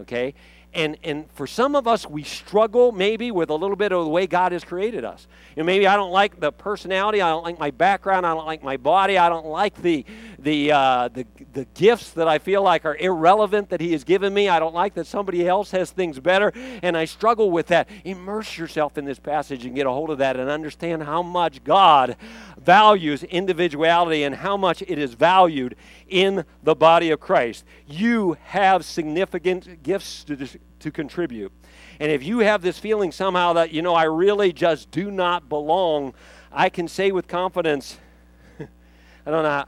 [0.01, 0.35] okay?
[0.75, 4.11] And, and for some of us, we struggle maybe with a little bit of the
[4.11, 5.27] way God has created us.
[5.55, 8.63] And maybe I don't like the personality, I don't like my background, I don't like
[8.63, 10.07] my body, I don't like the,
[10.43, 14.35] the, uh, the, the gifts that I feel like are irrelevant that He has given
[14.35, 14.49] me.
[14.49, 16.53] I don't like that somebody else has things better,
[16.83, 17.89] and I struggle with that.
[18.05, 21.63] Immerse yourself in this passage and get a hold of that and understand how much
[21.65, 22.17] God
[22.59, 25.77] values individuality and how much it is valued
[26.09, 27.65] in the body of Christ.
[27.87, 30.49] You have significant gifts to,
[30.81, 31.53] to contribute.
[32.01, 35.49] And if you have this feeling somehow that, you know, I really just do not
[35.49, 36.15] belong,
[36.51, 37.99] I can say with confidence,
[38.61, 39.65] I don't know,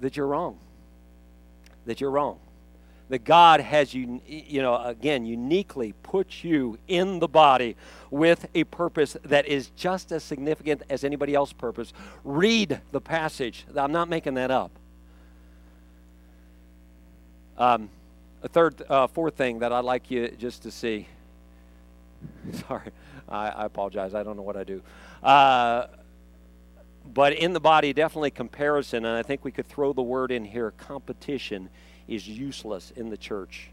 [0.00, 0.58] that you're wrong.
[1.86, 2.38] That you're wrong.
[3.08, 7.76] That God has, you, you know, again, uniquely put you in the body
[8.10, 11.92] with a purpose that is just as significant as anybody else's purpose.
[12.22, 13.64] Read the passage.
[13.74, 14.70] I'm not making that up.
[17.56, 17.88] Um,
[18.42, 21.08] a third, uh, fourth thing that I'd like you just to see.
[22.68, 22.90] Sorry,
[23.28, 24.14] I, I, apologize.
[24.14, 24.80] I don't know what I do.
[25.22, 25.86] Uh,
[27.12, 30.44] but in the body, definitely comparison, and I think we could throw the word in
[30.44, 31.70] here competition
[32.06, 33.70] is useless in the church.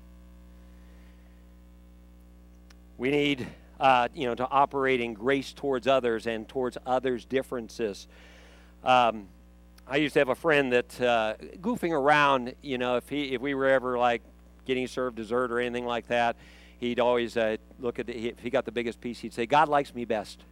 [2.98, 3.48] We need,
[3.80, 8.08] uh, you know, to operate in grace towards others and towards others' differences.
[8.84, 9.28] Um,
[9.88, 13.42] I used to have a friend that uh, goofing around, you know, if he if
[13.42, 14.22] we were ever like
[14.66, 16.36] getting served dessert or anything like that,
[16.80, 19.70] he'd always uh, look at the, if he got the biggest piece, he'd say, "God
[19.70, 20.44] likes me best."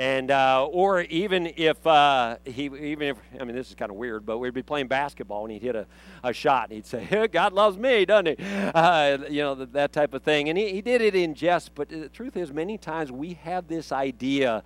[0.00, 3.98] And uh, or even if uh, he even if I mean this is kind of
[3.98, 5.86] weird, but we'd be playing basketball and he'd hit a,
[6.24, 9.92] a shot and he'd say, "God loves me, doesn't he?" Uh, you know that, that
[9.92, 10.48] type of thing.
[10.48, 13.68] And he, he did it in jest, but the truth is, many times we have
[13.68, 14.64] this idea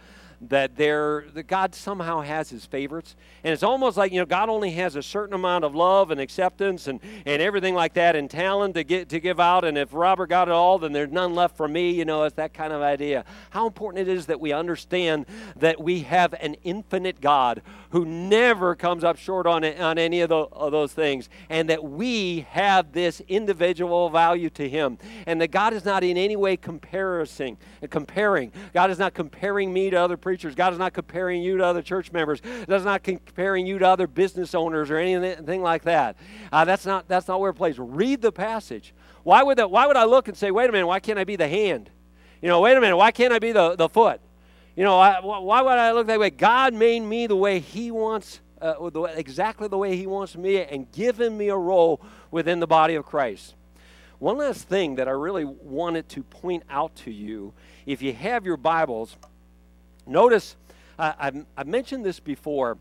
[0.51, 3.17] that there that God somehow has his favorites.
[3.43, 6.21] And it's almost like, you know, God only has a certain amount of love and
[6.21, 9.65] acceptance and, and everything like that and talent to get to give out.
[9.65, 11.91] And if Robert got it all, then there's none left for me.
[11.91, 13.25] You know, it's that kind of idea.
[13.51, 15.27] How important it is that we understand
[15.57, 20.29] that we have an infinite God who never comes up short on, on any of,
[20.29, 24.99] the, of those things, and that we have this individual value to him.
[25.27, 27.57] And that God is not in any way comparison,
[27.91, 28.53] comparing.
[28.73, 30.57] God is not comparing me to other preachers.
[30.57, 32.43] God is not comparing you to other church members.
[32.67, 36.17] That's not comparing you to other business owners or anything like that.
[36.51, 37.79] Uh, that's, not, that's not where it plays.
[37.79, 38.95] Read the passage.
[39.23, 41.25] Why would, that, why would I look and say, wait a minute, why can't I
[41.25, 41.89] be the hand?
[42.43, 44.21] You know, wait a minute, why can't I be the, the foot?
[44.75, 46.31] You know, I, why would I look that way?
[46.31, 50.65] God made me the way He wants, uh, the, exactly the way He wants me,
[50.65, 53.55] and given me a role within the body of Christ.
[54.19, 57.53] One last thing that I really wanted to point out to you
[57.87, 59.17] if you have your Bibles,
[60.07, 60.57] Notice,
[60.99, 62.79] uh, I've, I've mentioned this before.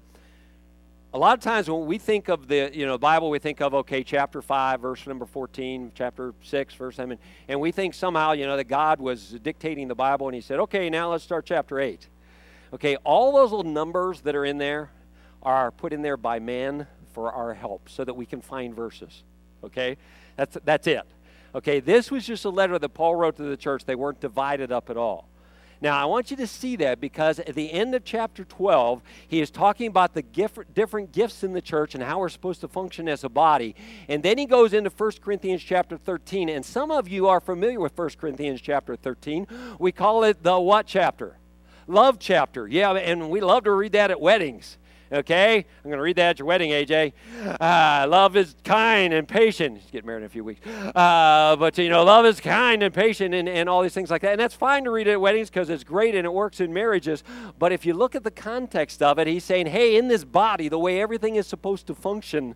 [1.14, 3.74] A lot of times when we think of the you know Bible, we think of
[3.76, 8.48] okay, chapter five, verse number fourteen, chapter six, verse seven, and we think somehow you
[8.48, 11.80] know that God was dictating the Bible, and He said, okay, now let's start chapter
[11.80, 12.08] eight.
[12.74, 14.90] Okay, all those little numbers that are in there
[15.44, 19.24] are put in there by man for our help, so that we can find verses.
[19.64, 19.98] Okay,
[20.36, 21.04] that's that's it.
[21.54, 23.86] Okay, this was just a letter that Paul wrote to the church.
[23.86, 25.28] They weren't divided up at all.
[25.84, 29.42] Now, I want you to see that because at the end of chapter 12, he
[29.42, 33.10] is talking about the different gifts in the church and how we're supposed to function
[33.10, 33.76] as a body.
[34.08, 36.48] And then he goes into 1 Corinthians chapter 13.
[36.48, 39.46] And some of you are familiar with 1 Corinthians chapter 13.
[39.78, 41.36] We call it the what chapter?
[41.86, 42.66] Love chapter.
[42.66, 44.78] Yeah, and we love to read that at weddings.
[45.12, 45.58] Okay?
[45.58, 47.14] I'm going to read that at your wedding, AJ.
[47.60, 49.78] Uh, love is kind and patient.
[49.78, 50.66] He's getting married in a few weeks.
[50.68, 54.22] Uh, but, you know, love is kind and patient and, and all these things like
[54.22, 54.32] that.
[54.32, 57.24] And that's fine to read at weddings because it's great and it works in marriages.
[57.60, 60.70] But if you look at the context of it, he's saying, hey, in this body,
[60.70, 62.56] the way everything is supposed to function,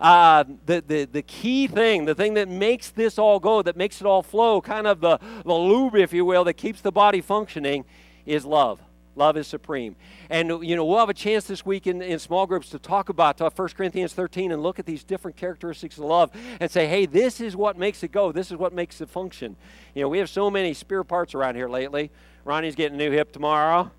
[0.00, 4.00] uh, the, the, the key thing, the thing that makes this all go, that makes
[4.00, 7.20] it all flow, kind of the, the lube, if you will, that keeps the body
[7.20, 7.84] functioning,
[8.24, 8.80] is love.
[9.16, 9.96] Love is supreme.
[10.28, 13.08] And, you know, we'll have a chance this week in, in small groups to talk
[13.08, 16.86] about uh, 1 Corinthians 13 and look at these different characteristics of love and say,
[16.86, 18.32] hey, this is what makes it go.
[18.32, 19.56] This is what makes it function.
[19.94, 22.10] You know, we have so many spare parts around here lately.
[22.44, 23.90] Ronnie's getting a new hip tomorrow.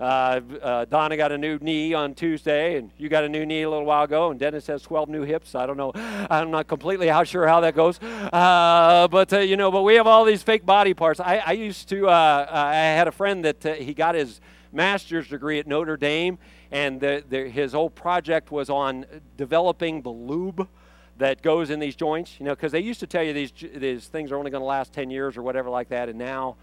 [0.00, 3.62] Uh, uh, Donna got a new knee on Tuesday, and you got a new knee
[3.62, 5.54] a little while ago, and Dennis has 12 new hips.
[5.54, 5.92] I don't know.
[5.94, 8.00] I'm not completely how sure how that goes.
[8.02, 11.20] Uh, but, uh, you know, but we have all these fake body parts.
[11.20, 14.40] I, I used to, uh, I had a friend that uh, he got his
[14.72, 16.38] master's degree at Notre Dame,
[16.70, 19.04] and the, the, his whole project was on
[19.36, 20.68] developing the lube
[21.18, 24.06] that goes in these joints, you know, because they used to tell you these, these
[24.08, 26.56] things are only going to last 10 years or whatever like that, and now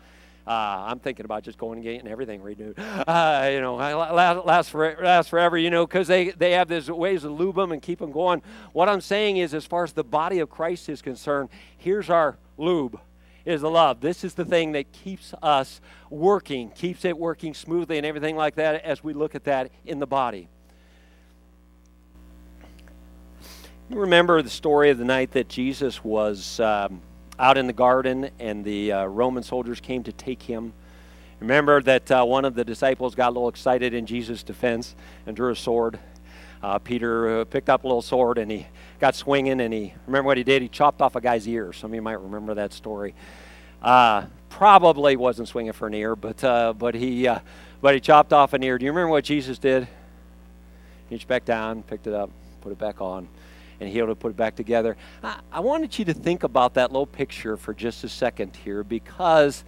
[0.50, 2.80] uh, I'm thinking about just going and getting everything renewed.
[2.80, 6.90] Uh, you know, last, last, for, last forever, you know, because they, they have these
[6.90, 8.42] ways to lube them and keep them going.
[8.74, 12.38] What I'm saying is, as far as the body of Christ is concerned, here's our
[12.58, 13.00] lube
[13.46, 14.02] is the love.
[14.02, 18.56] This is the thing that keeps us working, keeps it working smoothly and everything like
[18.56, 20.50] that as we look at that in the body.
[23.90, 27.02] You remember the story of the night that Jesus was um,
[27.40, 30.74] out in the garden and the uh, Roman soldiers came to take him.
[31.40, 34.94] Remember that uh, one of the disciples got a little excited in Jesus' defense
[35.26, 35.98] and drew a sword.
[36.62, 38.68] Uh, Peter uh, picked up a little sword and he
[39.00, 40.62] got swinging and he, remember what he did?
[40.62, 41.72] He chopped off a guy's ear.
[41.72, 43.16] Some of you might remember that story.
[43.82, 46.42] Uh, probably wasn't swinging for an ear, but,
[46.78, 47.30] but, he,
[47.82, 48.78] but he chopped off an ear.
[48.78, 49.88] Do you remember what Jesus did?
[51.08, 53.30] He reached back down, picked it up, put it back on
[53.80, 54.98] and he'll put it back together.
[55.24, 58.84] I, I wanted you to think about that little picture for just a second here
[58.84, 59.64] because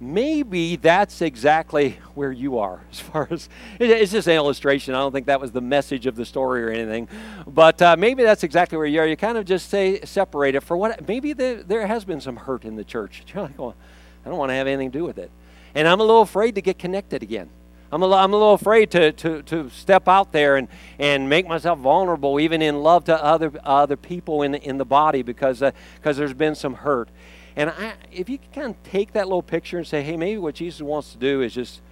[0.00, 3.48] maybe that's exactly where you are as far as
[3.78, 4.94] it's just an illustration.
[4.94, 7.08] I don't think that was the message of the story or anything
[7.46, 9.06] but uh, maybe that's exactly where you are.
[9.06, 12.36] You kind of just say separate it for what maybe the, there has been some
[12.36, 13.22] hurt in the church.
[13.34, 13.76] You're like well,
[14.24, 15.30] i don't want to have anything to do with it.
[15.74, 17.48] And i'm a little afraid to get connected again
[17.92, 20.66] I'm a, I'm a little afraid to, to, to step out there and,
[20.98, 24.86] and make myself vulnerable, even in love to other, other people in the, in the
[24.86, 27.10] body, because uh, cause there's been some hurt.
[27.54, 30.54] And I, if you kind of take that little picture and say, hey, maybe what
[30.54, 31.82] Jesus wants to do is just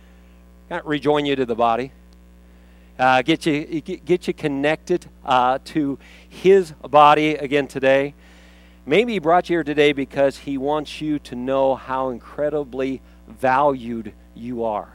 [0.70, 1.92] kind of rejoin you to the body,
[2.98, 8.14] uh, get, you, get you connected uh, to His body again today.
[8.86, 14.14] Maybe He brought you here today because He wants you to know how incredibly valued
[14.34, 14.94] you are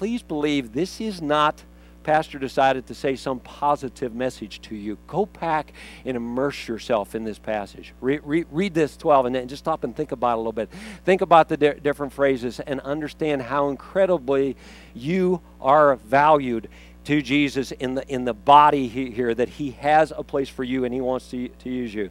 [0.00, 1.62] please believe this is not
[2.04, 4.96] pastor decided to say some positive message to you.
[5.06, 5.74] Go back
[6.06, 7.92] and immerse yourself in this passage.
[8.00, 10.54] Read, read, read this 12 and then just stop and think about it a little
[10.54, 10.70] bit.
[11.04, 14.56] Think about the di- different phrases and understand how incredibly
[14.94, 16.70] you are valued
[17.04, 20.86] to jesus in the in the body here that he has a place for you
[20.86, 22.08] and he wants to, to use you.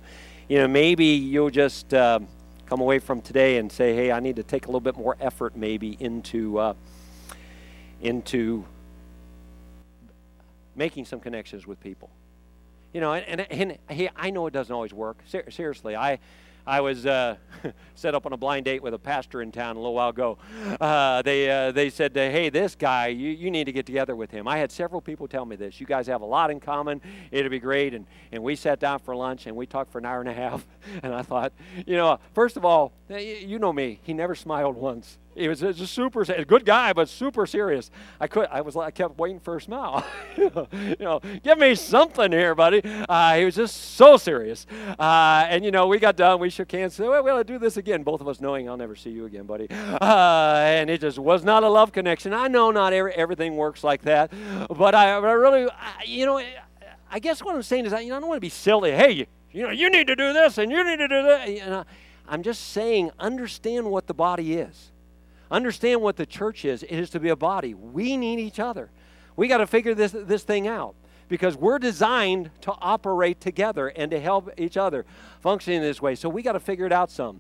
[0.48, 2.20] You know maybe you'll just uh,
[2.68, 5.18] come away from today and say hey i need to take a little bit more
[5.20, 6.74] effort maybe into uh,
[8.02, 8.66] into
[10.76, 12.10] making some connections with people.
[12.94, 15.18] You know, and, and, and I know it doesn't always work.
[15.28, 16.20] Ser- seriously, I,
[16.66, 17.36] I was uh,
[17.96, 20.38] set up on a blind date with a pastor in town a little while ago.
[20.80, 24.32] Uh, they, uh, they said, hey, this guy, you, you need to get together with
[24.32, 24.48] him.
[24.48, 25.80] I had several people tell me this.
[25.80, 27.02] You guys have a lot in common.
[27.32, 27.94] It'll be great.
[27.94, 30.34] And, and we sat down for lunch and we talked for an hour and a
[30.34, 30.66] half.
[31.04, 31.54] And I thought,
[31.86, 34.00] you know, first of all, you know me.
[34.04, 35.18] He never smiled once.
[35.40, 37.90] He was a super a good guy, but super serious.
[38.20, 40.06] I could I was I kept waiting for a smile.
[40.38, 42.82] you know, give me something here, buddy.
[43.08, 44.68] Uh, he was just so serious.
[45.00, 46.40] Uh, and you know, we got done.
[46.40, 46.96] We shook hands.
[46.96, 48.04] Said, well, we'll do this again.
[48.04, 49.68] Both of us knowing I'll never see you again, buddy.
[49.70, 52.34] Uh, and it just was not a love connection.
[52.34, 54.32] I know not every, everything works like that,
[54.70, 56.42] but I, but I really, I, you know,
[57.10, 58.92] I guess what I'm saying is, I, you know, I don't want to be silly.
[58.92, 61.50] Hey, you, you know, you need to do this and you need to do that.
[61.50, 61.86] You know,
[62.28, 64.92] I'm just saying, understand what the body is.
[65.52, 66.84] Understand what the church is.
[66.84, 67.74] It is to be a body.
[67.74, 68.90] We need each other.
[69.36, 70.96] We got to figure this, this thing out
[71.28, 75.06] because we're designed to operate together and to help each other
[75.40, 76.16] functioning this way.
[76.16, 77.40] So we got to figure it out some.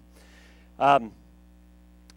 [0.77, 1.11] Um,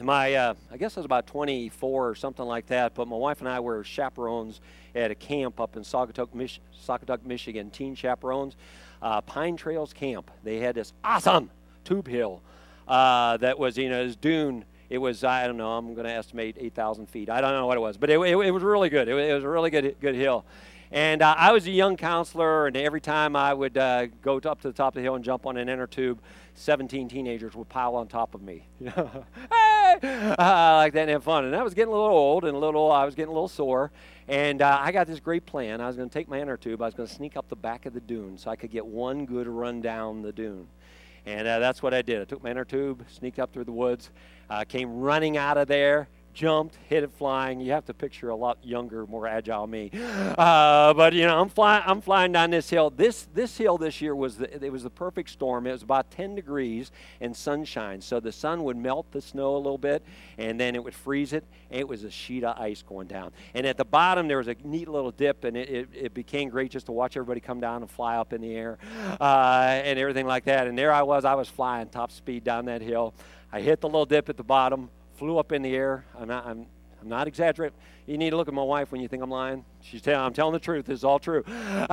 [0.01, 3.41] my, uh, I guess I was about 24 or something like that, but my wife
[3.41, 4.61] and I were chaperones
[4.95, 8.57] at a camp up in Saugatuck, Mich- Saugatuck Michigan, teen chaperones,
[9.01, 10.31] uh, Pine Trails Camp.
[10.43, 11.51] They had this awesome
[11.85, 12.43] tube hill
[12.89, 16.13] uh, that was, you know, this dune it was I don't know I'm going to
[16.13, 17.31] estimate 8,000 feet.
[17.31, 19.09] I don't know what it was, but it, it, it was really good.
[19.09, 20.45] It, it, was a really good good hill.
[20.91, 24.61] And uh, I was a young counselor, and every time I would uh, go up
[24.61, 26.21] to the top of the hill and jump on an inner tube,
[26.57, 28.67] 17 teenagers would pile on top of me.
[28.85, 29.99] hey!
[30.03, 31.47] Uh, like that and have fun.
[31.47, 33.49] And I was getting a little old and a little, I was getting a little
[33.49, 33.91] sore.
[34.29, 35.81] And uh, I got this great plan.
[35.81, 37.57] I was going to take my inner tube, I was going to sneak up the
[37.57, 40.69] back of the dune so I could get one good run down the dune.
[41.25, 42.21] And uh, that's what I did.
[42.21, 44.11] I took my inner tube, sneaked up through the woods,
[44.51, 47.61] uh, came running out of there, jumped, hit it flying.
[47.61, 49.91] You have to picture a lot younger, more agile me.
[50.33, 51.83] Uh, but you know, I'm flying.
[51.87, 52.91] I'm flying down this hill.
[52.91, 55.67] This this hill this year was the, it was the perfect storm.
[55.67, 59.59] It was about 10 degrees and sunshine, so the sun would melt the snow a
[59.59, 60.03] little bit,
[60.39, 61.45] and then it would freeze it.
[61.71, 63.33] It was a sheet of ice going down.
[63.55, 66.49] And at the bottom there was a neat little dip, and it, it, it became
[66.49, 68.79] great just to watch everybody come down and fly up in the air
[69.21, 70.67] uh, and everything like that.
[70.67, 71.25] And there I was.
[71.25, 73.15] I was flying top speed down that hill.
[73.53, 76.05] I hit the little dip at the bottom flew up in the air.
[76.19, 76.67] I'm not, I'm,
[77.01, 77.77] I'm not exaggerating.
[78.07, 79.65] You need to look at my wife when you think I'm lying.
[79.81, 80.87] She's telling, I'm telling the truth.
[80.87, 81.45] This is all true.
[81.47, 81.87] Uh,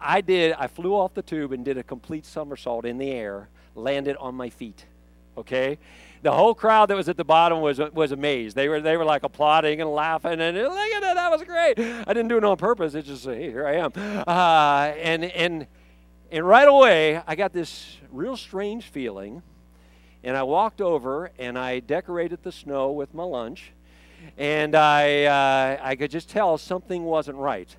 [0.00, 0.54] I did.
[0.58, 4.34] I flew off the tube and did a complete somersault in the air, landed on
[4.34, 4.86] my feet.
[5.36, 5.78] Okay,
[6.22, 8.54] the whole crowd that was at the bottom was was amazed.
[8.54, 11.78] They were they were like applauding and laughing and look at that, that was great.
[11.78, 12.94] I didn't do it on purpose.
[12.94, 13.92] It's just hey, here I am.
[14.26, 15.66] Uh, and and
[16.30, 19.42] and right away I got this real strange feeling
[20.24, 23.72] and I walked over and I decorated the snow with my lunch,
[24.38, 27.74] and I uh, I could just tell something wasn't right.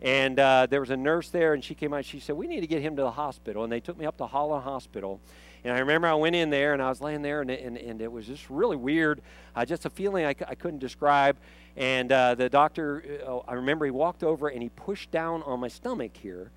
[0.00, 2.06] And uh, there was a nurse there, and she came out.
[2.06, 4.16] She said, "We need to get him to the hospital." And they took me up
[4.16, 5.20] to Holland Hospital.
[5.62, 8.00] And I remember I went in there, and I was laying there, and, and, and
[8.00, 9.20] it was just really weird.
[9.54, 11.36] Uh, just a feeling I, I couldn't describe.
[11.76, 15.60] And uh, the doctor, uh, I remember he walked over and he pushed down on
[15.60, 16.50] my stomach here,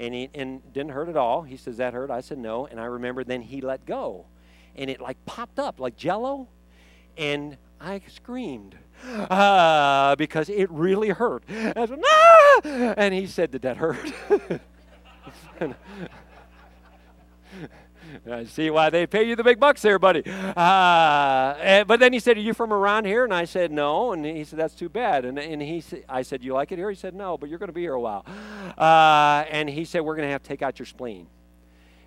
[0.00, 1.42] and he and didn't hurt at all.
[1.42, 2.10] He says that hurt.
[2.10, 4.26] I said no, and I remember then he let go
[4.78, 6.48] and it like popped up like jello,
[7.16, 11.44] and I screamed uh, because it really hurt.
[11.48, 12.60] I said, ah!
[12.96, 14.12] And he said, Did that hurt?
[18.30, 20.22] I see why they pay you the big bucks there, buddy.
[20.26, 24.12] Uh, and, but then he said, "Are you from around here?" And I said, "No."
[24.12, 26.88] And he said, "That's too bad." And, and he, I said, "You like it here?"
[26.88, 28.24] He said, "No, but you're going to be here a while."
[28.78, 31.26] Uh, and he said, "We're going to have to take out your spleen."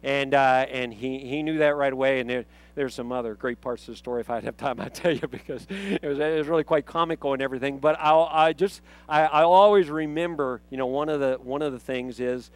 [0.03, 2.19] And uh, and he he knew that right away.
[2.19, 2.45] And
[2.75, 4.21] there's some other great parts of the story.
[4.21, 7.33] If I'd have time, I'd tell you because it was, it was really quite comical
[7.33, 7.79] and everything.
[7.79, 11.73] But I'll, I just I, I'll always remember, you know, one of the one of
[11.73, 12.51] the things is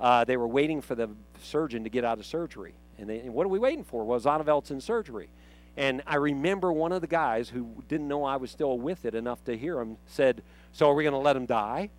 [0.00, 1.10] uh, they were waiting for the
[1.42, 4.04] surgeon to get out of surgery, and, they, and what are we waiting for?
[4.04, 5.28] Well, Zonneveld's in surgery.
[5.76, 9.14] And I remember one of the guys who didn't know I was still with it
[9.14, 10.42] enough to hear him said,
[10.72, 11.90] "So are we going to let him die?"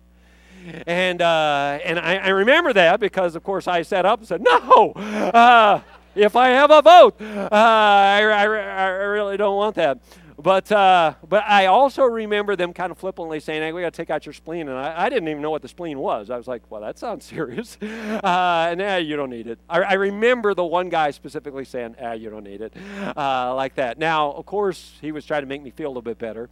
[0.86, 4.42] And uh, and I, I, remember that because, of course, I sat up and said,
[4.42, 5.80] "No." Uh,
[6.14, 7.20] if I have a vote.
[7.20, 9.98] Uh, I, I, I, really don't want that.
[10.38, 13.96] But, uh, but I also remember them kind of flippantly saying, hey, we got to
[13.96, 14.68] take out your spleen.
[14.68, 16.30] And I, I, didn't even know what the spleen was.
[16.30, 17.78] I was like, well, that sounds serious.
[17.80, 19.58] Uh, and yeah, you don't need it.
[19.68, 22.74] I, I, remember the one guy specifically saying, ah, you don't need it,
[23.16, 23.98] uh, like that.
[23.98, 26.48] Now, of course, he was trying to make me feel a little bit better.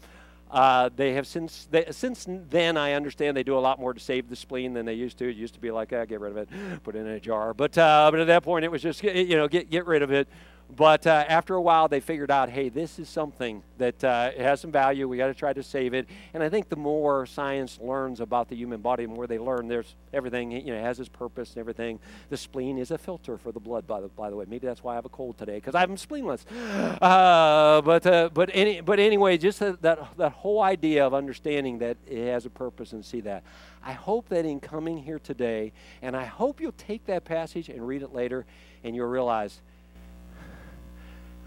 [0.51, 4.01] Uh, they have since they, since then I understand they do a lot more to
[4.01, 5.29] save the spleen than they used to.
[5.31, 6.49] It used to be like, ah, get rid of it,
[6.83, 7.55] put it in a jar.
[7.55, 10.11] But uh, but at that point it was just you know get get rid of
[10.11, 10.29] it.
[10.77, 14.61] But uh, after a while, they figured out, hey, this is something that uh, has
[14.61, 15.09] some value.
[15.09, 16.07] We got to try to save it.
[16.33, 19.69] And I think the more science learns about the human body, the more they learn
[19.69, 21.99] there's everything, you know, has its purpose and everything.
[22.29, 24.45] The spleen is a filter for the blood, by the, by the way.
[24.49, 26.45] Maybe that's why I have a cold today, because I'm spleenless.
[27.01, 31.79] Uh, but, uh, but, any, but anyway, just that, that, that whole idea of understanding
[31.79, 33.43] that it has a purpose and see that.
[33.83, 37.87] I hope that in coming here today, and I hope you'll take that passage and
[37.87, 38.45] read it later,
[38.85, 39.61] and you'll realize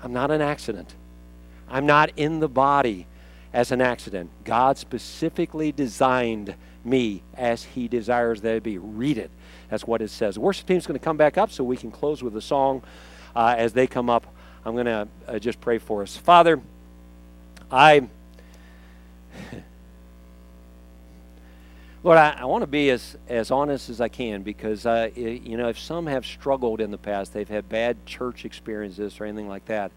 [0.03, 0.93] I'm not an accident.
[1.69, 3.07] I'm not in the body
[3.53, 4.29] as an accident.
[4.43, 8.77] God specifically designed me as He desires that I be.
[8.77, 9.31] Read it.
[9.69, 10.35] That's what it says.
[10.35, 12.83] The worship team's going to come back up so we can close with a song.
[13.35, 14.27] Uh, as they come up,
[14.65, 16.17] I'm going to uh, just pray for us.
[16.17, 16.61] Father,
[17.71, 18.07] I.
[22.03, 25.55] Lord, I, I want to be as, as honest as I can because, uh, you
[25.55, 29.47] know, if some have struggled in the past, they've had bad church experiences or anything
[29.47, 29.89] like that,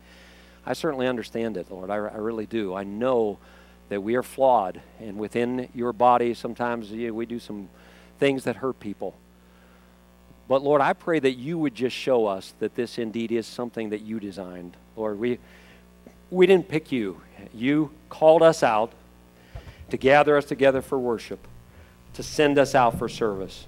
[0.65, 1.91] I certainly understand it, Lord.
[1.91, 2.75] I, I really do.
[2.77, 3.39] I know
[3.89, 7.69] that we are flawed, and within your body, sometimes you know, we do some
[8.21, 9.15] things that hurt people.
[10.47, 13.91] But Lord, I pray that you would just show us that this indeed is something
[13.91, 14.77] that you designed.
[14.95, 15.39] Lord, we,
[16.31, 17.21] we didn't pick you,
[17.53, 18.93] you called us out
[19.91, 21.41] to gather us together for worship
[22.17, 23.67] to send us out for service.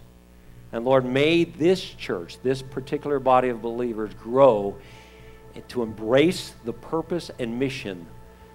[0.73, 4.77] And Lord, may this church, this particular body of believers, grow
[5.69, 8.07] to embrace the purpose and mission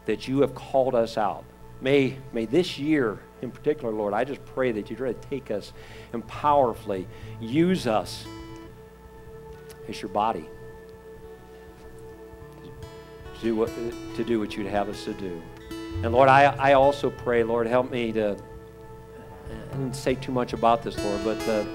[0.06, 1.44] that you have called us out.
[1.82, 5.52] May, may this year in particular, Lord, I just pray that you try to take
[5.52, 5.74] us
[6.14, 7.08] and powerfully
[7.39, 8.26] use us
[9.88, 10.46] as your body
[12.64, 13.70] to do what,
[14.16, 15.41] to do what you'd have us to do.
[16.04, 18.38] And Lord, I, I also pray, Lord, help me to
[19.50, 21.66] I didn't say too much about this, Lord, but uh,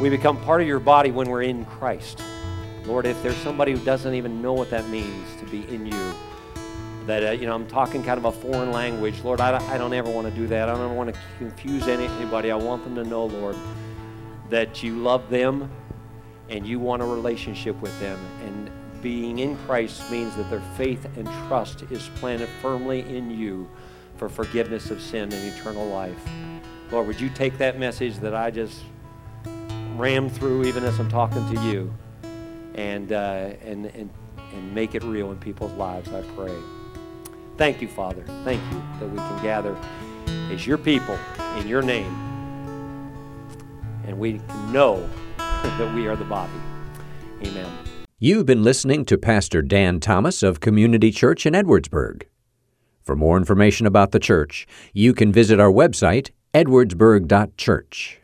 [0.00, 2.22] we become part of your body when we're in Christ.
[2.86, 6.14] Lord, if there's somebody who doesn't even know what that means to be in you,
[7.06, 9.22] that uh, you know I'm talking kind of a foreign language.
[9.22, 10.68] Lord, I, I don't ever want to do that.
[10.68, 12.50] I don't want to confuse any, anybody.
[12.50, 13.56] I want them to know, Lord,
[14.48, 15.70] that you love them
[16.48, 18.18] and you want a relationship with them.
[18.44, 18.70] And
[19.02, 23.68] being in Christ means that their faith and trust is planted firmly in you
[24.20, 26.22] for forgiveness of sin and eternal life.
[26.92, 28.82] Lord, would you take that message that I just
[29.96, 31.90] rammed through even as I'm talking to you
[32.74, 34.10] and, uh, and, and,
[34.52, 36.54] and make it real in people's lives, I pray.
[37.56, 38.22] Thank you, Father.
[38.44, 39.74] Thank you that we can gather
[40.52, 41.18] as your people
[41.56, 42.14] in your name.
[44.04, 44.34] And we
[44.70, 45.08] know
[45.38, 46.52] that we are the body.
[47.46, 47.72] Amen.
[48.18, 52.24] You've been listening to Pastor Dan Thomas of Community Church in Edwardsburg.
[53.10, 58.20] For more information about the church, you can visit our website, edwardsburg.church.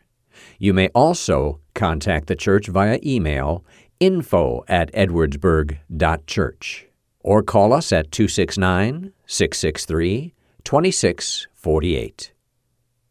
[0.59, 3.65] You may also contact the church via email
[3.99, 6.87] info at edwardsburg.church
[7.19, 10.33] or call us at 269 663
[10.63, 12.31] 2648.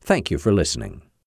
[0.01, 1.06] Thank you for listening.